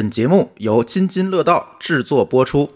[0.00, 2.66] 本节目由津津乐道制作播出。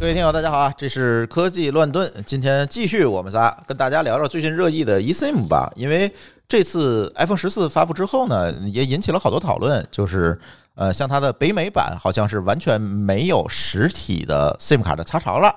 [0.00, 0.74] 各位听友，大家好啊！
[0.76, 5.72] 这是科技乱炖，今天继续我们仨跟大家聊聊最近热议的 eSIM 吧。
[5.76, 6.12] 因为
[6.48, 10.36] 这次 iPhone 十四发布之后呢，也引起了好多讨论，就是
[10.80, 15.54] 呃，像它的北美版好像是完全没有实体的 SIM 卡的插槽了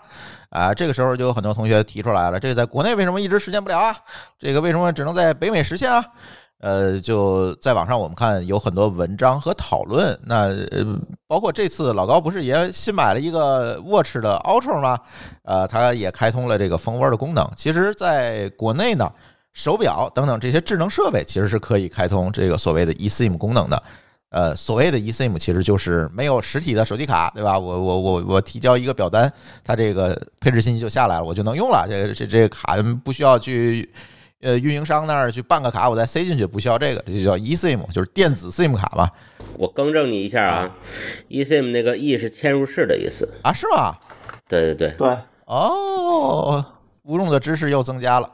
[0.49, 0.73] 啊。
[0.73, 3.95] 这个时候就有很多同学提出来了，这个在国内为什么一直实现不了啊？
[4.37, 6.03] 这个为什么只能在北美实现啊？
[6.59, 14.99] 呃，就在网上我们看有很多文章和讨论，那呃，包括这次老高不是也新买了一个 Watch 的 Ultra 吗？
[15.43, 17.49] 呃，它也开通了这个蜂窝的功能。
[17.55, 19.09] 其实，在国内呢，
[19.53, 23.81] 手表等等这些智能设备其实是可以开通这个所谓的 eSIM 功能的。
[24.33, 27.57] 呃，所谓的 eSIM 其实就是没有实体的手机卡，对吧？
[27.57, 29.31] 我我我我提交一个表单，
[29.63, 31.85] 它这个配置信息就下来了，我就能用了。
[31.87, 33.89] 这个这这个卡不需要去。
[34.45, 39.09] 呃，运营商那儿去办个卡，我再塞进去，不需要这个，这就叫 eSIM，就是电子 SIM 卡嘛。
[39.55, 40.69] 我更正你一下啊
[41.29, 43.95] ，eSIM 那个 e 是嵌入式的意思啊，是吗？
[44.49, 46.65] 对对对对，哦，
[47.03, 48.29] 无用的知识又增加了。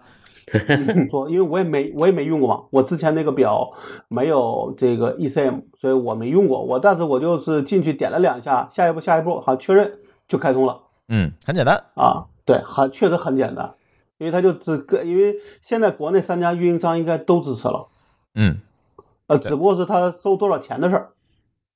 [1.09, 3.69] 说，因为我也没我也没用过嘛，我之前那个表
[4.07, 6.63] 没有这个 eSIM，所以我没用过。
[6.63, 10.81] 我但是我就是进去点了两下，下一步下一步好确认就开通了。
[11.07, 13.73] 嗯，很简单啊，对，很确实很简单。
[14.17, 17.87] 因为它就只个，因为现在国内三家运营商应该都支持了，
[18.35, 18.59] 嗯，
[19.27, 21.11] 呃，只不过是它收多少钱的事儿，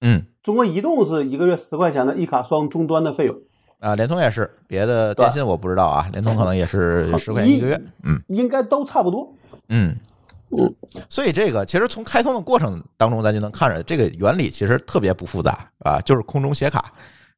[0.02, 3.38] 嗯，中国移动是一个月十块钱的一卡双终端的费用，
[3.84, 9.30] 啊，联通也是，别的电信我不知道啊，联通可能也是十块钱一个月，嗯，应该都差不多，
[9.68, 9.94] 嗯
[10.58, 10.74] 嗯，
[11.10, 16.94] 所以这个其实从开通的过程当中，咱就能看着这个原理其实特别不复杂啊，就是空中写卡。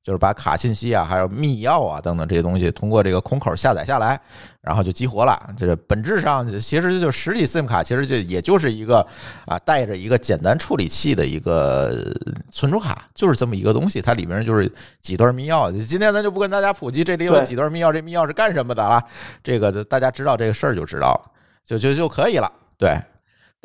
[0.05, 4.21] 就是把卡信息啊，还有密钥啊等等这些东西，通过这个空口下载下来，
[4.61, 5.35] 然后就激活了。
[5.57, 9.03] 这个本质上其实就实体 SIM 卡，其实就也就是一个
[9.47, 12.05] 啊带着一个简单处理器的一个
[12.51, 13.99] 存储卡，就是这么一个东西。
[13.99, 14.71] 它里面就是
[15.01, 15.71] 几段密钥。
[15.83, 19.03] 今天咱就不跟大家普及这里有几段密钥，这密钥是干什么的了。
[19.43, 21.31] 这个大家知道这个事儿就知道了，
[21.65, 22.51] 就就就可以了。
[22.77, 22.95] 对。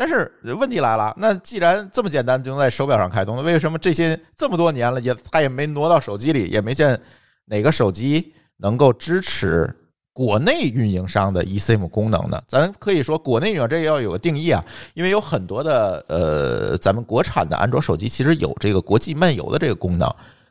[0.00, 6.98] 但是问题来了，那既然这么简单就能在手表上开通，那为什么这些这么多年了也它也没挪到手机里，也没见
[7.44, 9.70] 哪个手机能够支持
[10.14, 12.42] 国内运营商的 eSIM 功能呢？
[12.48, 20.10] 咱可以说国内运营这要有个定义啊，因为有很多的呃咱们国产的安卓手机其实有这个国际漫游的这个功能，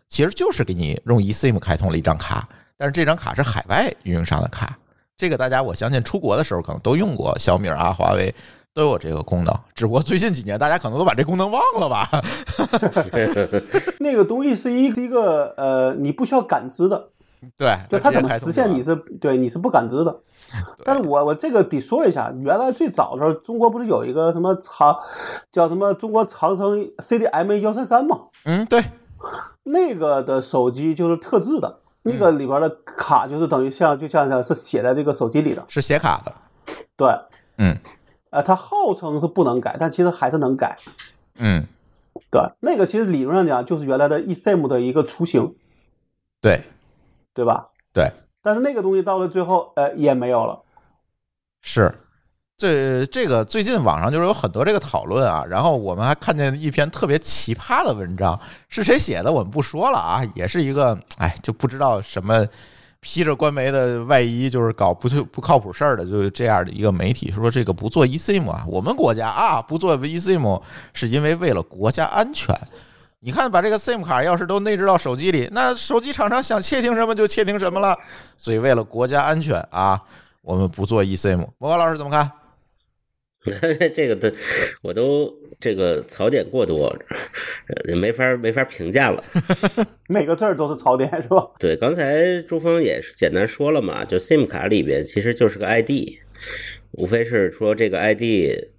[0.09, 4.77] 其实就是给你用 eSIM 开通了一张卡，但是这张卡是海外运营商的卡，
[5.17, 8.31] 这个大家我相信出国的时候可能都用过小米啊、华为。
[8.73, 12.07] 都有这个功能，只不过最近几年大家可能都把这功能忘了吧。
[13.99, 17.09] 那个东西是一一个呃，你不需要感知的，
[17.57, 20.19] 对，就它怎么实现你是对你是不感知的。
[20.85, 24.97] 但是我我这个得说一下，原来最早的时候，中国不是有一个什么长
[25.51, 28.17] 叫什么中国长城 CDMA 幺三三吗？
[28.45, 28.83] 嗯，对，
[29.63, 36.33] 那个的手机就是特制的，那个里边的卡就是等于像就像像是写在这个手机里的，是写卡的，
[36.95, 37.09] 对，
[37.57, 37.75] 嗯。
[38.31, 40.77] 呃，它号称是不能改，但其实还是能改。
[41.37, 41.65] 嗯，
[42.29, 45.55] 对，那个其实理论上讲就是原来的 eSIM 的一个雏形。
[46.41, 46.63] 对，
[47.33, 47.69] 对吧？
[47.93, 48.11] 对。
[48.41, 50.61] 但是那个东西到了最后，呃，也没有了。
[51.61, 51.93] 是，
[52.55, 58.39] 这这个最近网上就是有很多这个讨论啊，然后我们还看见一篇特别奇葩的文章，
[58.69, 62.47] 是谁写的我们不说了啊，也是一个，哎，就不知道什么。
[63.01, 70.61] 披着官媒的外衣，就是搞不就不靠谱事儿的，就是这样的一个媒体说这个不做 eSIM 啊，我们国家啊不做 eSIM
[70.93, 72.53] 是因为为了国家安全。
[73.21, 77.97] 你看，把这个 SIM 卡要是都内置到手机里，那手机厂商想窃听什么就窃听什么了。
[78.37, 80.01] 所以为了国家安全啊，
[80.41, 81.45] 我们不做 eSIM。
[81.57, 82.31] 莫高老师怎么看？
[83.95, 84.33] 这个的
[84.81, 86.95] 我都这个槽点过多，
[87.87, 89.21] 也没法没法评价了。
[90.07, 91.51] 每个字儿都是槽点，是吧？
[91.59, 96.17] 对，刚才朱峰也是简单说了嘛，就 SIM 卡里边其实就是个 ID，
[96.91, 98.23] 无非是说这个 ID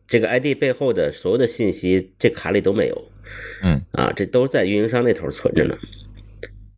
[0.09, 3.11] 这个 ID 背后的所有的信息，这卡里都没有。
[3.63, 5.77] 嗯，啊，这都在运营商那头存着呢。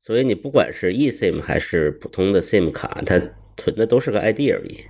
[0.04, 3.22] 所以你不管是 eSIM 还是普通的 SIM 卡，它
[3.56, 4.84] 存的都是个 ID 而已。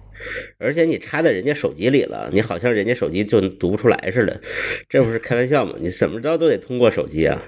[0.58, 4.40] 而且你插在人家手机里了，你好像人家手机就读不出来似的，
[4.88, 5.74] 这不是开玩笑吗？
[5.78, 7.40] 你怎么着都得通过手机啊。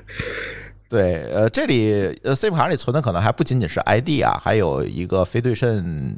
[0.88, 6.16] 对，呃，这里呃，SIM 卡里存的可能还不仅仅是 ID 啊，还有一个非对称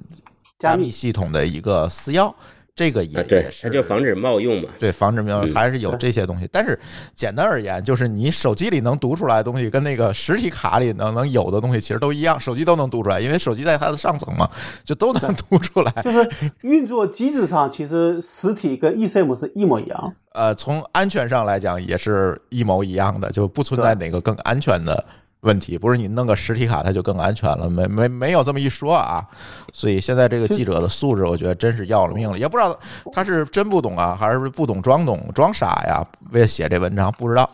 [0.59, 2.35] 加密系统的一个私钥。
[2.77, 4.69] 这个也啊，对它就防止冒用嘛。
[4.79, 6.47] 对，防止没有嗯还是有这些东西。
[6.53, 6.79] 但是
[7.15, 14.47] 简单而言，就是你手机里能读出来的东西，跟那个实体卡里能能有的东西其实都一样，手机都能读出来，因为手机在它的上层嘛，
[14.85, 15.91] 就都能 读出来。
[16.03, 16.29] 就是
[16.61, 20.15] 运作机制上，其实实体跟 eSIM 是一模一样。
[20.35, 25.03] 呃，从安全上来讲也是一模一样的，就不存在哪个更安全的
[25.41, 25.77] 问题。
[25.79, 29.25] 不是你弄个实体卡它就更安全了，没没没有这么一说啊。
[29.73, 32.39] 所以现在这个记者的素质，我觉得真是要了命了。
[32.39, 32.79] 也不知道
[33.13, 36.05] 他是真不懂啊，还是不懂装懂装傻呀？
[36.33, 37.51] 为了写这文章不知道。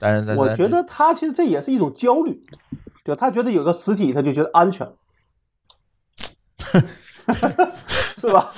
[0.00, 2.42] 但是我觉得他其实这也是一种焦虑，
[3.04, 3.14] 就？
[3.14, 4.86] 他觉得有个实体，他就觉得安全，
[8.18, 8.52] 是吧？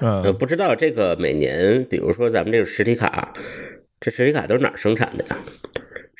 [0.00, 3.32] 呃，不知道这个每年，比如说咱们这个实体卡，
[4.00, 5.36] 这实体卡都是哪儿生产的呀？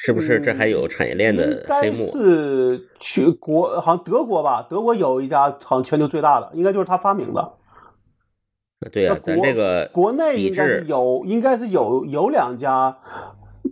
[0.00, 1.96] 是不是这还有产业链的应该黑幕？
[2.12, 4.64] 是去国，好像德国吧？
[4.70, 7.52] 德国有一家好像全球最大的，应该就是他发明的。
[8.92, 12.96] 对呀、那国咱这个国内应该是有，应该是有有两家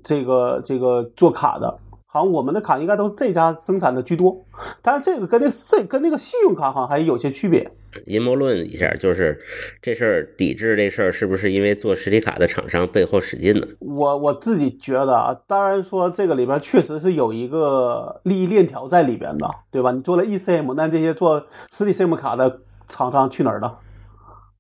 [0.03, 1.79] 这个这个做卡的，
[2.17, 4.43] 好像我们的卡应该都是这家生产的居多，
[4.81, 7.71] 但是这个跟那个这跟那个信用卡好像还有些区别。
[8.07, 9.39] 阴谋论一下，就是
[9.83, 13.67] 这事儿抵制这事儿，是不是因为做实体卡的厂商背后使劲呢？
[13.81, 19.93] 我我自己觉得啊，当然说这个里边确实是有一个利益链条在里边的，对吧？
[19.93, 23.79] 你做了 eSIM，那这些做实体 SIM 卡的厂商去哪儿了？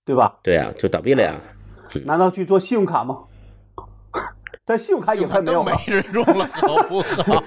[0.04, 0.36] 对吧？
[0.42, 1.40] 对啊、就倒闭了呀。
[2.04, 3.20] 难道去做信用卡吗？
[4.68, 7.40] 但信用卡也快没有没，人用了， 好不好？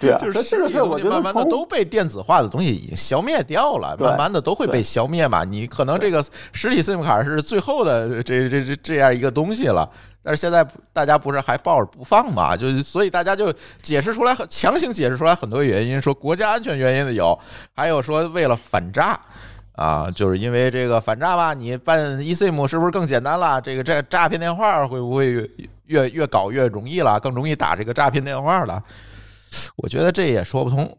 [0.00, 5.44] 对啊，就是这个事儿，我觉得慢慢的都被电子化的东西已经消灭掉了，慢慢的都会被消灭嘛。
[5.44, 9.86] 你可能这个实体 SIM 卡是最后的这这这这样一个东西了，
[10.22, 12.56] 但是现在大家不是还抱着不放嘛？
[12.56, 13.52] 就是所以大家就
[13.82, 17.38] 解释出来很强行解释出来很多原因，说国家安全原因的有，
[17.76, 19.20] 还有说为了反诈。
[19.76, 23.60] 啊，就是因为这个反诈吧，你办 eSIM 是不是更简单了？
[23.60, 25.50] 这个这诈骗电话会不会越
[25.86, 27.18] 越越搞越容易了？
[27.18, 28.82] 更容易打这个诈骗电话了？
[29.76, 30.96] 我觉得这也说不通，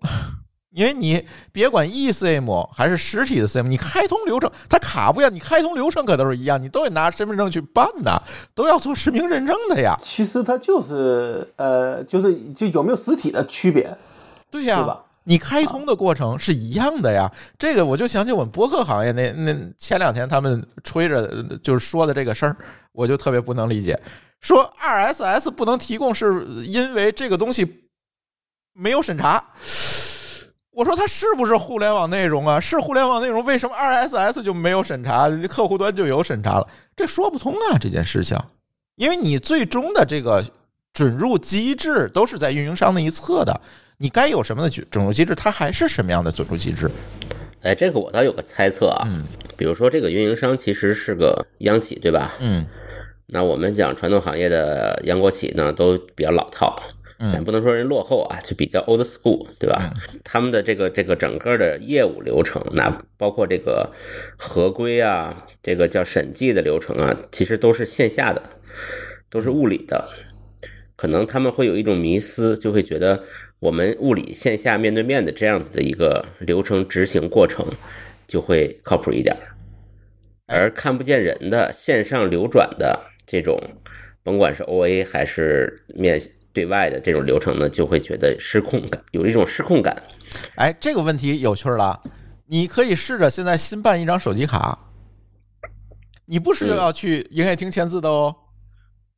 [0.71, 8.21] 因为你别管 eSIM 还是实体的 SIM，你开通流程它卡不一样，你开通流程可都是一样，你都得拿身份证去办的，
[8.53, 9.95] 都要做实名认证的呀。
[10.01, 13.97] 其实它就是呃，就是就有没有实体的区别，
[14.51, 15.04] 对呀、对吧？
[15.25, 22.55] 你开通的过程是一样的呀，这个我就想起我们播客行业那那前两天他们吹着就是说的这个事儿，
[22.91, 23.99] 我就特别不能理解，
[24.39, 27.87] 说 RSS 不能提供是因为这个东西
[28.73, 29.43] 没有审查。
[30.71, 32.59] 我说它是不是互联网内容啊？
[32.59, 36.67] 是互联网内容，为什么 RSS 就没有审查，客户端就有审查了？
[36.97, 38.37] 这说不通啊，这件事情，
[38.95, 40.43] 因为你最终的这个
[40.95, 43.59] 准入机制都是在运营商那一侧的，
[43.97, 46.89] 你该有什么的准准入机制，它还是什么样的准入机制。
[47.63, 49.21] 哎，这个我倒有个猜测啊，嗯
[49.57, 52.33] 比如说这个运营商其实是个央企，对吧？
[52.39, 52.65] 嗯
[53.25, 56.81] 那我们讲传统行业的央国企呢，都比较老套，
[57.19, 59.91] 咱嗯不能说人落后啊，就比较 old school，对吧？
[60.23, 63.91] 他们的这个这个整个的业务流程，那包括这个
[64.37, 68.41] 合规啊，这个叫审计的流程啊，其实都是线下的，
[69.29, 70.07] 都是物理的。
[70.95, 73.21] 可能他们会有一种迷思，就会觉得
[73.59, 77.65] 我们物理线下面对面的这样子的一个流程执行过程，
[78.27, 79.35] 就会靠谱一点。
[80.47, 83.59] 而看不见人的线上流转的这种，
[84.23, 86.21] 甭管是 OA 还是面
[86.53, 90.01] 对外的这种流程呢，就会觉得失控感，有一种失控感。
[90.55, 92.01] 哎，这个问题有趣了，
[92.45, 94.77] 你可以试着现在新办一张手机卡，
[96.25, 98.35] 你不是要去营业厅签字的哦。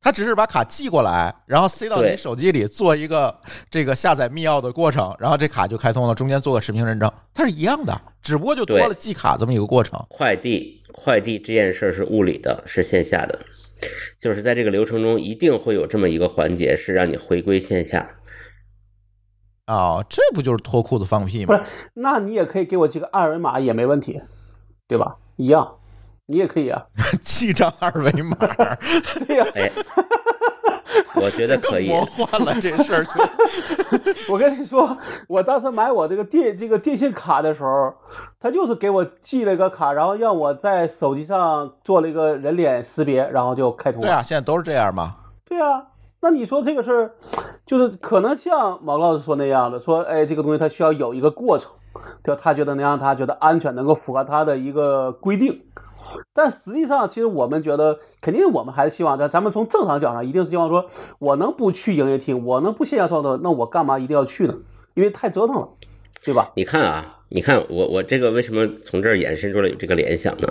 [0.00, 3.36] 他只是把卡寄过来，然后塞到你手机里，做一个
[3.68, 10.00] 这个下载密钥的过程，然后这卡就开通了，中间做个实名认证，它是一样的，只不过就多了寄卡这么一个过程。
[10.08, 13.38] 快递快递这件事儿是物理的，是线下的，
[14.18, 18.14] 就是在这个流程中一定会有这么一个环节，是让你回归线下。
[19.66, 21.70] 哦，这不就是脱裤子放屁吗不是？
[21.94, 24.22] 那你也可以给我寄个二维码也没问题，
[24.86, 25.16] 对吧？
[25.36, 25.77] 一样，
[26.28, 26.84] 你也可以啊。
[27.20, 28.36] 记账二维码，
[29.26, 29.72] 对呀、哎，
[31.16, 31.88] 我觉得可以。
[31.90, 33.12] 更魔幻了，这事儿就。
[34.28, 34.94] 我跟你说，
[35.26, 37.94] 我当时买我这个电这个电信卡的时候，
[38.38, 44.06] 他就是给我寄了一个卡，然后让我在手机上做了一个人脸识别，然后就开通了。
[44.06, 45.14] 对啊，现在都是这样嘛。
[45.46, 45.82] 对啊，
[46.20, 47.12] 那你说这个事儿，
[47.64, 51.70] 就是可能像毛老师说那样的，说哎，这个东西它需要有一个过程，
[52.22, 52.40] 对吧？
[52.42, 55.62] 他觉得能让他觉得安全，能够符合他的一个规定。
[56.32, 60.86] 但实际上，其实我们觉得，肯定我们还是希望，咱咱们从正常角度上，一定是希望说，
[61.18, 64.56] 我能不去营业厅，我能不线下操作，那我干嘛一定要去呢？
[64.94, 65.68] 因为太折腾了。
[66.24, 66.50] 对吧？
[66.56, 70.48] 你看啊，你看我我这个为什么从这儿延伸出来有这个联想呢？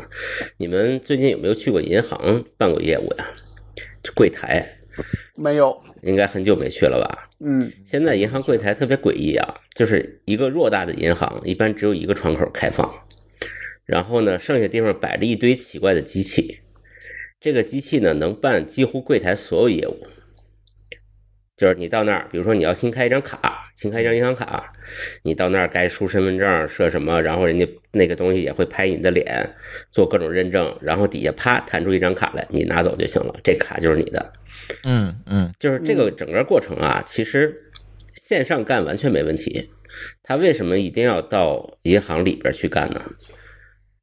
[0.58, 3.26] 你们最近有没有去过银行办过业务呀？
[4.16, 4.66] 柜台
[5.36, 7.30] 没有，应该很久没去了吧？
[7.42, 12.90] 嗯，现在银行柜台特别诡异啊，就是一个偌大的银行，一般只有一个窗口开放，
[13.88, 16.60] 然后呢，剩下地方摆着一堆奇怪的机器，
[17.40, 20.04] 这个机器呢能办几乎柜台所有业务。
[21.56, 24.72] 就是你到那儿，比如说你要新开一张卡，新开一张银行卡，
[25.24, 29.50] 你到那儿该输身份证，设什么，然后人家那个东西也会拍你的脸，
[29.90, 34.34] 做各种认证，然后底下啪弹出一张卡来，你拿走就行了，这卡就是你的。
[34.84, 37.72] 嗯嗯，就是这个整个过程啊，其实
[38.12, 39.68] 线上干完全没问题。
[40.22, 43.02] 他为什么一定要到银行里边去干呢？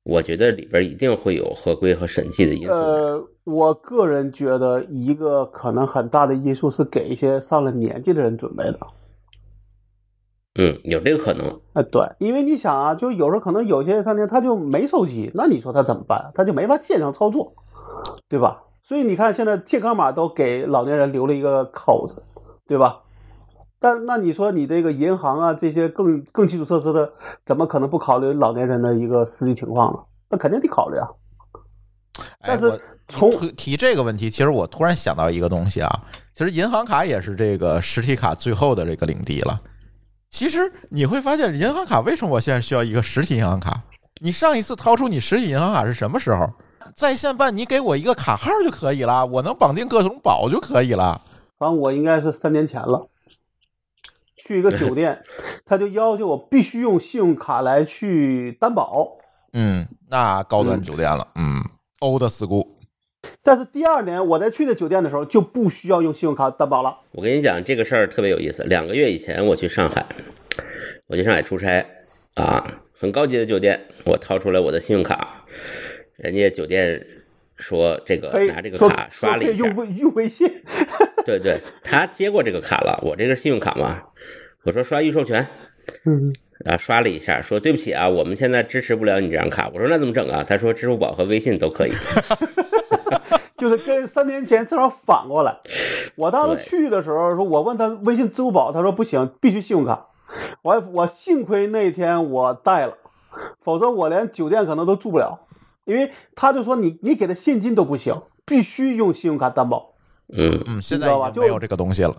[0.05, 2.73] 我觉得里边一定会有合规和审计的因素。
[2.73, 8.79] 呃，我个人觉得一个可能很大的因素是给一些上了年纪的人准备的。
[10.57, 11.61] 嗯，有这个可能。
[11.73, 16.31] 哎，对，因为你想啊，就有时候可能有些商店他就没手机，那你说他怎么办？
[16.35, 17.53] 他就没法线上操作，
[18.29, 18.63] 对吧？
[18.83, 22.23] 所以你看，现在健康码都给老年人留了一个口子，
[22.67, 23.01] 对吧？
[23.79, 27.13] 但那你说你这个银行啊，这些更更基础设施的，
[27.45, 29.99] 怎么可能不考虑老年人的一个实际情况呢？
[30.31, 31.07] 那肯定得考虑啊。
[32.41, 35.91] 但是从提提这个问题，其实我突然想到一个东西啊，
[36.35, 39.59] 其实银行卡也是这个实体卡最后的这个领地了。
[40.31, 43.83] 其实你会发现，银行卡为什么我现在需要一个实体银行卡？
[44.21, 46.49] 你上一次掏出你实体银行卡是什么时候？
[46.95, 51.21] 在线办，你给我一个卡号就可以了，我能绑定各种宝就可以了。
[51.59, 53.09] 反正我应该是三年前了，
[54.45, 55.23] 去一个酒店，
[55.65, 59.17] 他就要求我必须用信用卡来去担保。
[59.55, 61.63] 嗯，那高端酒店了，嗯
[62.01, 62.67] ，old school。
[63.43, 66.95] 但是第二年我在去那酒店的时候就不需要用信用卡担保了。
[67.13, 68.63] 我跟你讲，这个事儿特别有意思。
[68.65, 70.05] 两个月以前我去上海，
[71.07, 71.87] 我去上海出差
[72.35, 72.63] 啊，
[73.01, 75.43] 很高级的酒店，我掏出来我的信用卡，
[76.17, 77.03] 人家酒店
[77.57, 80.49] 说这个拿这个卡刷了一下用，微用微信，
[81.25, 84.03] 对对，他接过这个卡了，我这个是信用卡嘛，
[84.65, 85.47] 我说刷预授权，
[86.05, 86.35] 嗯，
[86.65, 89.71] 然后刷了一下，说对不起啊，我们现在支持不了你这张卡。
[89.73, 90.45] 我说那怎么整啊？
[90.47, 91.93] 他说支付宝和微信都可以。
[93.57, 95.57] 就是跟三年前正好反过来。
[96.17, 100.09] 我当时去的时候，说我问他微信、支付宝，他说不行，必须信用卡。
[100.63, 102.99] 我我幸亏那天我带了，
[103.61, 105.39] 否则我连酒店可能都住不了，
[105.85, 108.15] 因为他就说你你给他现金都不行，
[108.45, 109.95] 必须用信用卡担保。
[110.33, 112.17] 嗯，嗯，现在知道吧已经没有这个东西了。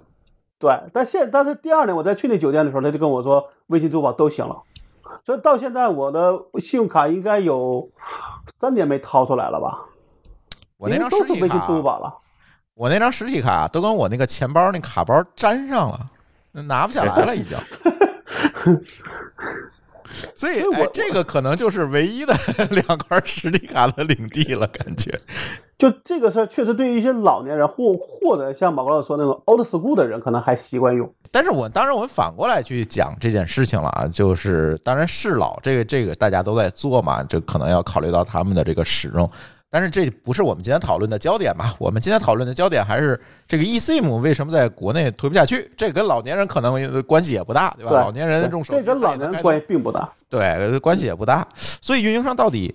[0.58, 4.62] 对，但现但是第二年我再去那酒店的时候，他就跟我说微信、支付宝都行了，
[5.26, 7.90] 所以到现在我的信用卡应该有
[8.58, 9.90] 三年没掏出来了吧？
[10.78, 12.14] 我那张都是张实体卡微信、支，付宝了。
[12.74, 16.12] 我那张实体卡都跟我那个钱包那卡包粘上了，
[16.64, 17.58] 拿不下来了已经。
[20.36, 22.34] 所以，我哎，这个可能就是唯一的
[22.72, 25.20] 两块实体卡的领地了，感觉。
[25.78, 31.12] 就这个事儿，确实对于一些老年人或或者像马哥老师说那种 old school 的人，可能还习惯用。
[31.32, 39.30] 但是我当然我们反过来去讲这件事情了啊，就是当然适老这个这个大家都在做嘛，这可能要考虑到他们的这个使用，
[39.70, 41.74] 但是这不是我们今天讨论的焦点嘛。
[41.80, 47.92] 我们今天讨论的焦点还是这个 eSIM 为什么在国内推不下去，这跟老年人可能关系也不大，对吧？
[47.92, 50.10] 对，老年人用手机这跟老年人关系并不大。
[50.30, 51.48] 对关系也不大，
[51.82, 52.74] 所以运营商到底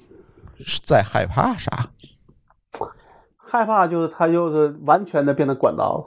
[0.65, 1.89] 是在害怕啥？
[3.37, 6.05] 害怕就是他就是完全的变成管道了，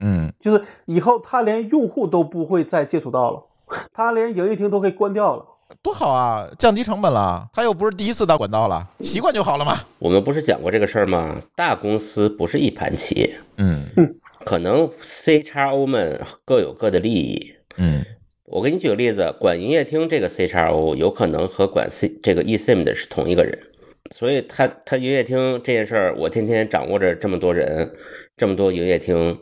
[0.00, 3.42] 嗯就是以后他连用户都不会再接触到了，
[3.92, 5.44] 他连营业厅都可以关掉了。
[5.80, 9.80] 多好啊，降低成本了，他又不是第一次当管道了，习惯就好了嘛。
[9.98, 11.40] 我们不是讲过这个事儿吗？
[11.56, 13.86] 大公司不是一盘棋，嗯
[14.44, 17.54] 可能 CXO 们各有各的利益。
[17.76, 18.04] 嗯
[18.44, 23.58] 我给你举个例子，管营业厅这个 CXO 有可能和管 C 这个 eSIM 的是同一个人，
[24.10, 27.90] 所以他他营业厅这件事儿，我天天掌握着这么多人，
[28.36, 29.38] 这么多营业厅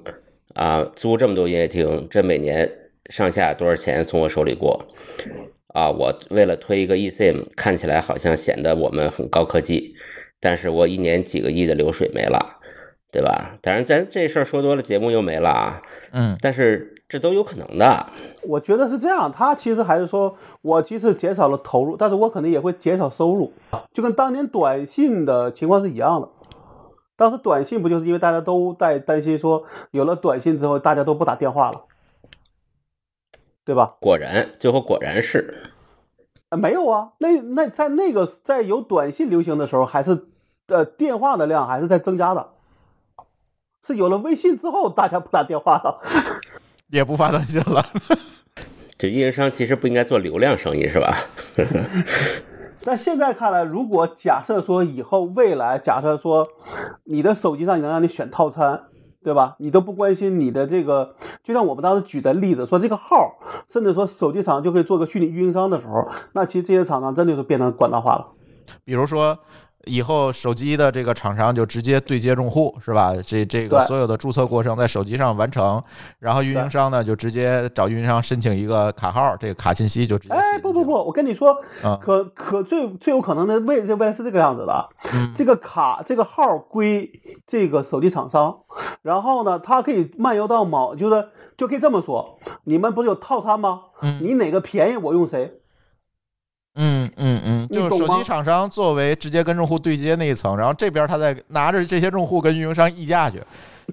[0.54, 2.70] 啊，租这么多营业厅，这每年
[3.08, 4.80] 上下多少钱从我手里过
[5.72, 5.90] 啊？
[5.90, 9.94] 我为了推一个 eSIM，看起来好像显得我们很高科技，
[10.40, 12.58] 但是我一年几个亿的流水没了，
[13.12, 13.58] 对吧？
[13.60, 15.82] 当然，咱这事儿说多了，节目又没了啊。
[16.12, 18.06] 嗯但是这都有可能的。
[18.42, 23.52] 我觉得是这样，他其实还是说我即使减少了投入，但是我可能也会减少收入，
[23.92, 26.28] 就跟当年短信的情况是一样的。
[27.16, 31.84] 当时短信不就是因为大家都在担心说，有了短信之后，大家都不打电话了，
[33.70, 33.94] 对吧？
[34.00, 35.70] 果然，最后果然是，
[36.48, 40.26] 啊，没有啊，那那在那个在有短信流行的时候，还是
[40.66, 42.48] 呃电话的量还是在增加的，
[43.86, 46.00] 是有了微信之后，大家不打电话了。
[46.90, 47.86] 也不发短信了。
[48.98, 51.16] 这运营商其实不应该做流量生意是吧？
[52.82, 56.48] 但现在看来，如果假设说以后未来，假设说
[57.04, 58.86] 你的手机上能让你选套餐，
[59.22, 59.56] 对吧？
[59.58, 68.26] 你都不关心你的这个，就像我们当时举的例子，说这个号，甚至说手机厂就可以做个虚拟运营商的时候，那其实这些厂商真的就变成管道化了。
[68.84, 69.38] 比如说。
[69.87, 73.14] 以后手机的这个厂商就直接对接用户，是吧？
[73.26, 75.82] 这这个所有的注册过程在手机上完成，
[76.18, 80.34] 然后运营商呢就直接找运营商申请一个卡号，这个卡信息就直接。
[80.34, 84.88] 哎，不不不，，我跟你说啊，可可最最有可能的未这未来是这个样子的
[85.34, 87.10] 这个卡这个号归
[87.46, 88.58] 这个手机厂商，
[89.02, 93.84] 然后呢，它可以漫游到某，就是就可以这么说，你们不是有套餐吗？
[94.02, 95.60] 嗯你哪个便宜我用谁。
[96.76, 103.42] 嗯嗯嗯，就是手机厂商作为直接跟用户对接那一层，然后这边他再拿着这些用户跟运营商议价去。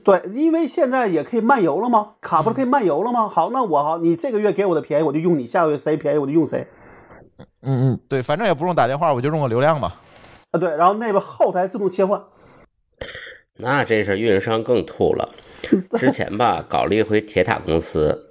[0.03, 2.13] 对，因为现在也可以漫游了吗？
[2.21, 3.27] 卡不是可以漫游了吗？
[3.27, 6.67] 好，那我好，你这个月给我的便宜我就用你，下个月谁便宜我就用谁
[7.63, 9.99] 嗯嗯，对，反正也不用打电话，我就用个流量吧。
[10.51, 10.59] 啊。
[10.59, 12.21] 对，然后那个后台自动切换。
[13.57, 15.27] 那这是运营商更吐了。
[15.97, 18.27] 之前吧，搞了一回铁塔公司，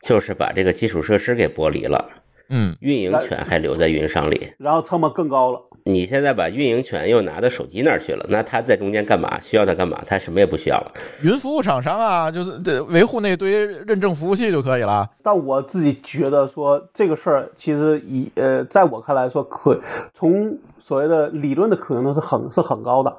[0.00, 2.04] 就是把这个基础设施给剥离了，
[2.48, 4.52] 嗯运营权还留在运营商里。
[4.58, 5.60] 然后成本更高了。
[5.86, 9.38] 你现在把运营权又拿到手机那儿去了，那他在中间干嘛？
[9.40, 10.02] 需要他干嘛？
[10.06, 10.92] 他什么也不需要了。
[11.20, 15.06] 云服务厂商啊，就是这维护那堆认证服务器就可以了。
[15.22, 19.78] 但我自己觉得说这个事儿，其实以呃，在我看来说可
[20.14, 23.14] 从所谓的理论的可能性是很是很高的，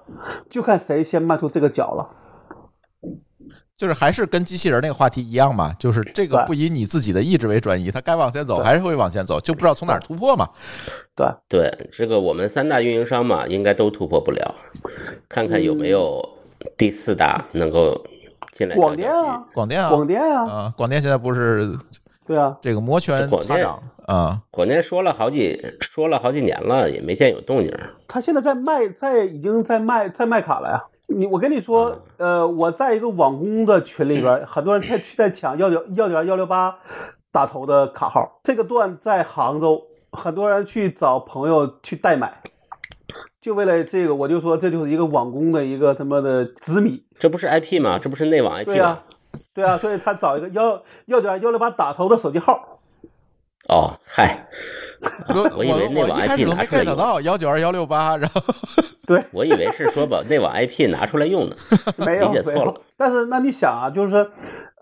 [0.50, 2.08] 就看谁先迈出这个脚了。
[3.78, 10.48] 就是还是跟机器人那个话题一样嘛，就是这个不以你自己的意志为转移，它该往前走还是会往前走，就不知道从哪儿突破嘛。
[11.14, 14.56] 对，对，这个我们三大运营商嘛，应该都突破不了，
[15.28, 16.24] 看看有没有
[16.78, 18.02] 第四大能够
[18.54, 18.76] 进来。
[18.76, 21.78] 广电啊，，广电啊，广电啊，啊，广电现在不是
[22.26, 27.78] 对啊，这个摩拳广电擦掌啊，广电说了好几说了好几年了，也没见有动静。
[28.08, 30.82] 他现在在卖，在已经在卖在卖卡了呀。
[31.08, 36.78] 你我跟你说，呃，我在一个网工的群里边，很多人在去在抢幺九幺九幺六八
[37.32, 38.40] 打头的卡号。
[38.44, 42.42] 这个段在杭州，很多人去找朋友去代买，
[43.40, 47.06] 就为了这个，我就说这就是一个网工的一个他妈的紫米。
[47.20, 48.00] 这不是 IP 吗？
[48.00, 49.00] 这不是内网 IP 对呀、吗？
[49.54, 52.80] 对啊，所以他找一个幺幺九幺六八打头的手机号。
[53.68, 54.48] 哦，嗨，
[55.30, 58.42] 我我以为内网我一开始没 get 到幺九二幺六八，然后
[59.06, 61.56] 对，我以为是说把内网 IP 拿出来用呢。
[62.06, 62.74] 没有理解错了。
[62.98, 64.28] 但是那你想啊，就是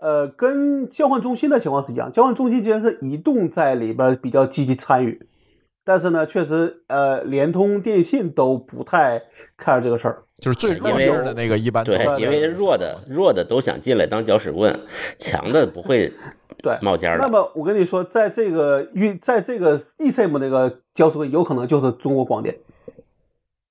[0.00, 5.26] 呃，跟交换中心的情况是一样，交换中心既然是移动在里边比较积极参与，
[5.84, 9.22] 但是呢，确实呃，联通、电信都不太
[9.56, 10.22] 看这个事儿。
[10.40, 14.78] 就是最弱的那个一般对，因为弱的弱的都想进来当搅屎棍，
[15.18, 16.12] 强的不会
[16.62, 17.18] 对，冒尖儿。
[17.18, 22.54] 那么我跟你说，在这个运，在这个 eSIM 那个交出，有可能就是中国广电。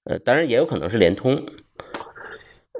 [0.05, 1.45] 呃，当然也有可能是联通。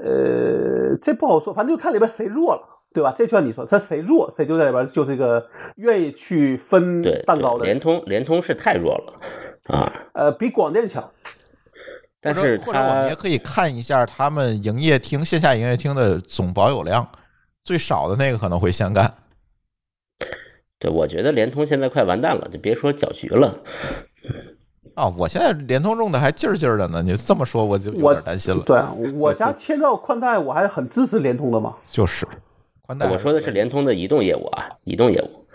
[0.03, 3.13] 呃，这不好说，反正就看里边谁弱了，对吧？
[3.15, 9.19] 这就像你说，他谁弱，谁就在里边就是一个愿意去分，蛋糕的联通联通是太弱了
[9.69, 11.09] 啊，呃，比广电强。
[12.19, 17.05] 但是或者或者我们也可以看一下他们营业厅线下营业厅的总保有量，
[17.63, 19.13] 最少的那个可能会先干。
[20.79, 23.63] 对我觉得联通现在快完蛋了，就别说搅局了。
[24.95, 28.61] 啊，我现在联通用的还劲儿劲儿的呢，你这么说我就有我点担心了。
[28.63, 28.79] 对
[29.13, 31.75] 我家千兆宽带，我还很支持联通的嘛。
[31.89, 32.27] 就是
[32.81, 35.45] 宽带，我说的是联通的移动业务啊，移动业务。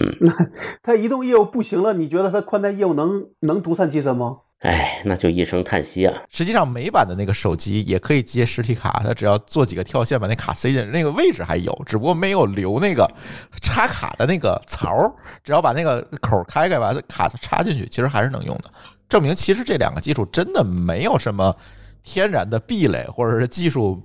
[0.00, 0.32] 嗯，那
[0.82, 4.38] 它移动业务不行了，你觉得它宽带业务能能独善其身吗？
[4.62, 6.22] 哎，那就一声叹息啊！
[6.30, 13.10] 实际上美版的那个手机也可以接实体卡，它只要做几个跳线把那卡塞进，那个位置还有，只不过没有留那个
[13.60, 18.70] 插卡的那个槽儿，只要把那个口开开，把卡插进去，其实还是能用的。
[19.08, 21.54] 证明其实这两个技术真的没有什么
[22.04, 24.00] 天然的壁垒，或者是技术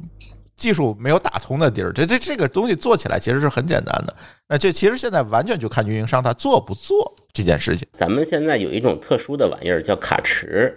[0.56, 1.94] 技术没有打通的地儿。
[1.94, 4.16] 这这这个东西做起来其实是很简单的。
[4.48, 7.88] 那这其实现在完全就看运营商他做不做这件事情。
[7.94, 10.76] 咱们现在有一种特殊的玩意儿叫卡池，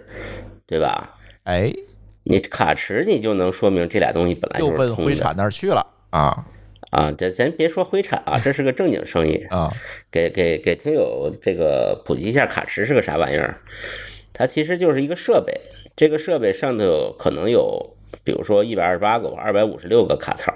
[0.67, 1.17] 对吧？
[1.45, 1.73] 哎，
[2.23, 6.45] 你卡池，你就能说明这俩东西本来就奔灰产那儿去了啊
[6.91, 7.11] 啊。
[7.17, 9.37] 咱咱别说灰产啊，这是个正经生意。
[9.49, 9.73] 啊！
[10.11, 13.59] 给给给听友这个普及一下，卡池是个啥玩意儿？
[14.33, 15.59] 它其实就是一个设备，
[15.95, 20.53] 这个设备上头有可能有，比如说一百二十八个、二百五十六个卡槽，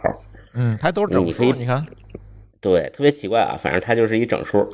[0.54, 1.84] 嗯，它都是整数，你看，
[2.62, 4.68] 对，特别奇怪啊，反正它就是一整数。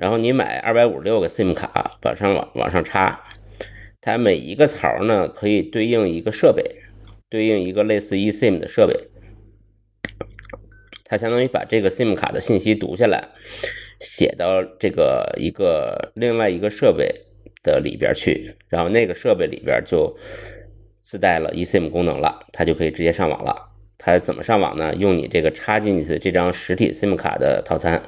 [0.00, 3.20] 然后你买二百五十六个 SIM 卡，往上往往上插，
[4.00, 6.64] 它每一个槽呢可以对应一个设备，
[7.28, 8.98] 对应一个类似 eSIM 的设备。
[11.04, 13.28] 它相当于把这个 SIM 卡的信息读下来，
[13.98, 17.14] 写到这个一个另外一个设备
[17.62, 20.16] 的里边去，然后那个设备里边就
[20.96, 23.54] 自带了 eSIM 功能了，它就可以直接上网了。
[23.98, 24.94] 它怎么上网呢？
[24.94, 28.02] 用你这个插进去的这张实体 SIM 卡的套餐，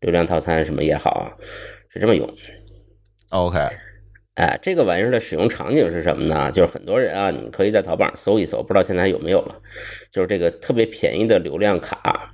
[0.00, 1.32] 流量套餐什么也好啊，
[1.92, 2.28] 是这么用。
[3.30, 3.58] OK，
[4.34, 6.50] 哎，这个玩意儿的使用场景是什么呢？
[6.52, 9.60] 就是很多人啊，你可以在淘宝上搜一搜，不知道现在还有没有了。
[10.10, 12.32] 就是这个特别便宜的流量卡，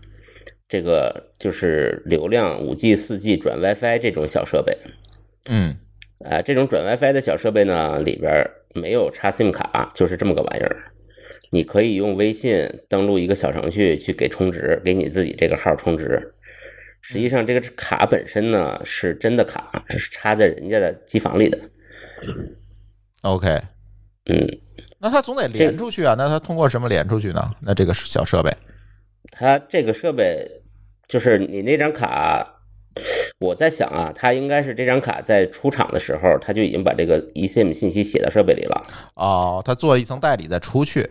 [0.68, 4.76] 这个就是流量五 G、四 G 转 WiFi 这种小设备。
[5.48, 5.76] 嗯
[6.24, 10.76] 啊，这种转 WiFi 的小设备呢，里边没有插 SIM 卡，就是这么个玩意儿。
[11.50, 16.34] 你可以用微信登录一个小程序去给充值，给你自己这个号充值。
[17.00, 21.58] 实际上，这个卡本身呢是真的卡，是插在人家的机房里的。
[23.22, 23.48] ，OK，
[24.26, 24.46] 嗯，
[24.98, 27.42] 那它总得连出去啊，那它通过什么连出去呢？
[27.62, 28.54] 那这个小设备，
[29.32, 30.46] 它这个设备
[31.08, 32.46] 就是你那张卡，
[33.38, 38.86] 我在想啊，它应该是这张卡在出厂的时候，它就已经把这个 eSIM 信息写到设备里了。
[39.16, 41.08] 哦，它做了一层代理再出去，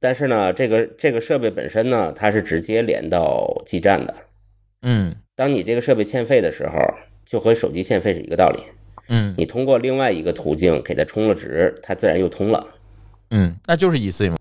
[0.00, 4.14] 但是呢，这个这个设备本身呢，它是直接连到基站的。
[4.82, 6.72] 嗯当你这个设备欠费的时候，
[7.24, 8.60] 就和手机欠费是一个道理。
[9.08, 12.66] 嗯你通过另外一个途径给它充了值，它自然又通了。
[13.30, 14.36] 嗯，那就是 eSIM，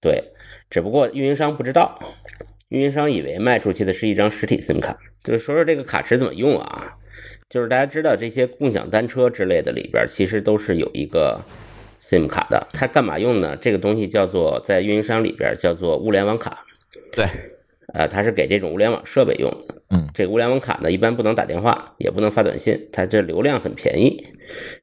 [0.00, 0.22] 对，
[0.68, 1.98] 只不过运营商不知道，
[2.68, 4.96] 运营商以为卖出去的是一张实体 SIM 卡。
[5.22, 6.96] 就是说说这个卡池怎么用啊？
[7.48, 11.40] 就是大家知道这些共享单车之类的里边，其实都是有一个
[12.00, 12.66] SIM 卡的。
[12.72, 13.56] 它干嘛用呢？
[13.56, 16.64] 这个东西叫做在运营商里边叫做物联网卡。
[17.12, 17.24] 对，
[17.94, 19.82] 呃，它是给这种物联网设备用的。
[19.90, 24.26] 嗯，这个物联网卡呢，一般不能打电话，也不能发短信，它这流量很便宜。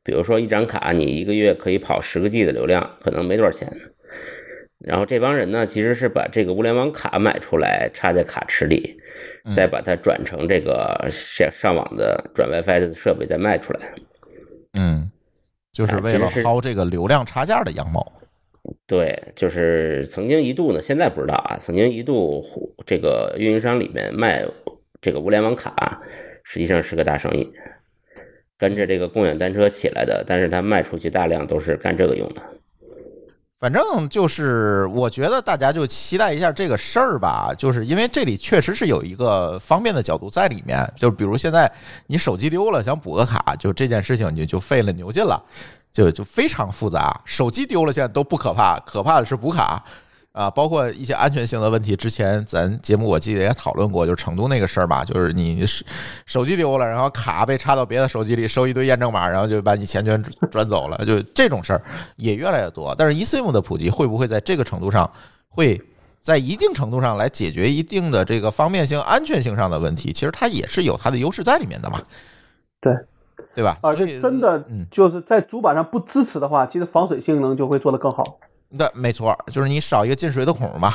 [0.03, 3.71] 比如说一张卡，你一个月可以跑十个 G 的流量，可能没多少钱。
[4.79, 8.97] 然后这帮人呢，其实是把这个物联网卡买出来，插在卡池里，
[9.55, 13.79] 再把它转成这个上上网的转 WiFi 的设备再卖出来。
[14.73, 15.09] 嗯，
[15.71, 18.11] 就是为了薅这个流量差价的羊毛。
[18.85, 22.45] 对，就是曾经一度呢，现在不知道啊，曾经一度
[22.85, 24.45] 这个运营商里面卖
[25.01, 26.01] 这个物联网卡，
[26.43, 27.49] 实际上是个大生意，
[28.57, 32.41] 跟着这个共享单车起来的，但是它卖出去大量都是干这个用的。
[33.59, 41.71] 反正就是，我觉得大家就期待一下这个事儿吧，就是因为这里确实是有一个方便的角度在里面，就比如现在
[42.05, 45.41] 你手机丢了，想补个卡，就这件事情你就费了牛劲了，
[45.93, 47.21] 就就非常复杂。
[47.23, 49.81] 手机丢了现在都不可怕，可怕的是补卡
[50.31, 51.95] 啊，包括一些安全性的问题。
[51.95, 55.63] 之前咱节目我记得也讨论过，就是成都那个事儿嘛，就是你
[56.25, 61.81] 手机丢了，然后卡被插到别的手机里，收一堆验证码，然后就把你钱全转走了，就这种事儿
[62.15, 62.95] 也越来越多。
[62.97, 65.07] 但是 eSIM 的普及会不会在这个程度上，
[65.49, 65.79] 会
[66.19, 70.11] 在一定程度上来解决一定的这个方便性、安全性上的问题？
[70.11, 72.01] 其实它也是有它的优势在里面的嘛，
[72.81, 72.91] 对，
[73.55, 73.77] 对吧？
[73.81, 78.39] 而且真的嗯就是在主板上不支持的话，其实防水性能就会做得更好。
[78.77, 80.93] 对，没错，就是你少一个进水的孔嘛。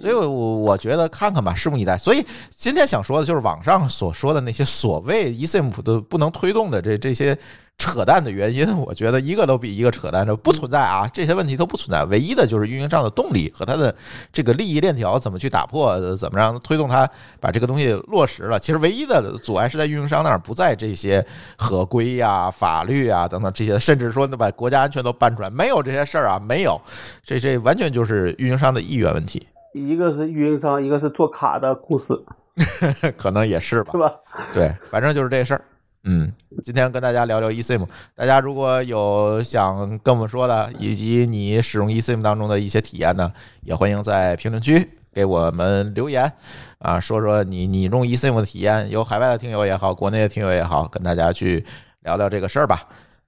[0.00, 1.98] 所以我，我觉得看看吧，拭目以待。
[1.98, 7.36] 所以今天想说的就是网上所说的那些所谓 eSIM 的不能推动的这这些
[7.76, 12.04] 扯淡的原因，我觉得一个都比一个扯淡，这不存在啊，这些问题都不存在。
[12.06, 13.94] 唯一的就是运营商的动力和它的
[14.32, 18.58] 这个利益链条怎么去打破，怎么让推动它把这个东西落实了。
[18.58, 21.24] 其实唯一的阻碍是在运营商那儿，不在这些
[21.58, 26.80] 合规呀、法律啊等等这些，甚至说把国家安全都搬出来，没有这些事儿啊，没有，
[27.22, 32.24] 这这完全就是运营商的意愿问题，一个是运营商，一个是做卡的公司，
[33.16, 33.98] 可能也是吧是。
[33.98, 34.12] 吧？
[34.54, 35.64] 对，反正就是这事儿。
[36.04, 36.32] 嗯，
[36.64, 46.32] 今天跟大家聊聊 eSIM，大家如果有想跟我们说的，以及你使用 eSIM 当中的一些体验呢，也欢迎在评论区给我们留言
[46.78, 51.64] 啊，说说你你用 eSIM 的体验，有海外的听友也好，国内的听友也好，跟大家去
[52.00, 52.82] 聊聊这个事儿吧。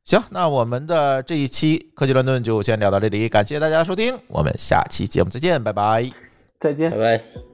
[0.04, 6.33] 行，那我们的这一期科技乱炖就先聊到这里，感谢大家收听，我们下期节目再见，拜拜。
[6.64, 6.96] 再见拜。
[6.96, 7.53] 拜。